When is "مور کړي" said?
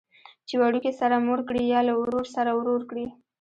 1.27-1.63